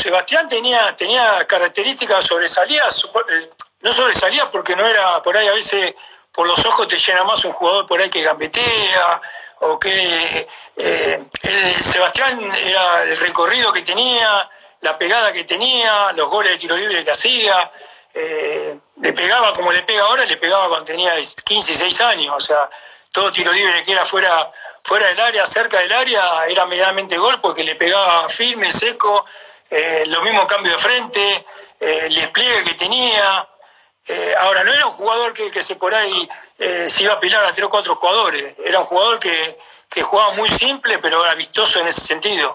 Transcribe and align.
Sebastián 0.00 0.48
tenía, 0.48 0.94
tenía 0.96 1.46
características 1.46 2.24
sobresalidas, 2.24 3.04
eh, 3.30 3.50
no 3.82 3.92
sobresalía 3.92 4.50
porque 4.50 4.74
no 4.74 4.86
era 4.86 5.20
por 5.22 5.36
ahí 5.36 5.46
a 5.46 5.52
veces 5.52 5.94
por 6.32 6.46
los 6.46 6.64
ojos 6.64 6.88
te 6.88 6.96
llena 6.96 7.24
más 7.24 7.44
un 7.44 7.52
jugador 7.52 7.86
por 7.86 8.00
ahí 8.00 8.08
que 8.08 8.22
gambetea 8.22 9.20
o 9.60 9.78
que 9.78 10.48
eh, 10.76 11.24
Sebastián 11.82 12.40
era 12.56 13.02
el 13.02 13.16
recorrido 13.18 13.72
que 13.72 13.82
tenía, 13.82 14.48
la 14.80 14.96
pegada 14.96 15.32
que 15.32 15.44
tenía, 15.44 16.12
los 16.12 16.30
goles 16.30 16.52
de 16.52 16.58
tiro 16.58 16.76
libre 16.76 17.04
que 17.04 17.10
hacía, 17.10 17.70
eh, 18.14 18.78
le 19.02 19.12
pegaba 19.12 19.52
como 19.52 19.70
le 19.70 19.82
pega 19.82 20.04
ahora, 20.04 20.24
le 20.24 20.38
pegaba 20.38 20.68
cuando 20.68 20.86
tenía 20.86 21.12
15, 21.44 21.76
6 21.76 22.00
años, 22.00 22.34
o 22.34 22.40
sea, 22.40 22.70
todo 23.12 23.30
tiro 23.30 23.52
libre 23.52 23.84
que 23.84 23.92
era 23.92 24.06
fuera, 24.06 24.50
fuera 24.82 25.08
del 25.08 25.20
área, 25.20 25.46
cerca 25.46 25.80
del 25.80 25.92
área, 25.92 26.46
era 26.46 26.64
medianamente 26.64 27.18
gol 27.18 27.38
porque 27.42 27.62
le 27.62 27.74
pegaba 27.74 28.30
firme, 28.30 28.72
seco, 28.72 29.26
eh, 29.70 30.04
lo 30.06 30.22
mismo 30.22 30.46
cambio 30.46 30.72
de 30.72 30.78
frente, 30.78 31.46
el 31.78 32.14
despliegue 32.14 32.64
que 32.64 32.74
tenía. 32.74 33.48
ahora, 34.38 34.64
no 34.64 34.72
era 34.72 34.86
un 34.86 34.92
jugador 34.92 35.32
que, 35.32 35.62
se 35.62 35.76
por 35.76 35.94
ahí 35.94 36.28
se 36.58 37.02
iba 37.02 37.14
a 37.14 37.20
pilar 37.20 37.44
a 37.44 37.52
tres 37.52 37.64
o 37.64 37.70
cuatro 37.70 37.94
jugadores, 37.94 38.54
era 38.64 38.80
un 38.80 38.86
jugador 38.86 39.18
que, 39.18 39.56
que 39.88 40.02
jugaba 40.02 40.32
muy 40.34 40.48
simple, 40.48 40.98
pero 40.98 41.24
era 41.24 41.34
vistoso 41.34 41.80
en 41.80 41.88
ese 41.88 42.00
sentido. 42.00 42.54